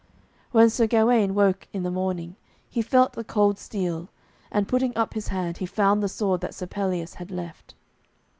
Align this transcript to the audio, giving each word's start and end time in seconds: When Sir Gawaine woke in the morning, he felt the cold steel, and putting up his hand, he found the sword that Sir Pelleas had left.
When 0.51 0.71
Sir 0.71 0.87
Gawaine 0.87 1.35
woke 1.35 1.67
in 1.73 1.83
the 1.83 1.91
morning, 1.91 2.35
he 2.67 2.81
felt 2.81 3.13
the 3.13 3.23
cold 3.23 3.59
steel, 3.59 4.09
and 4.51 4.67
putting 4.67 4.97
up 4.97 5.13
his 5.13 5.27
hand, 5.27 5.57
he 5.59 5.67
found 5.67 6.01
the 6.01 6.09
sword 6.09 6.41
that 6.41 6.55
Sir 6.55 6.65
Pelleas 6.65 7.13
had 7.13 7.29
left. 7.29 7.75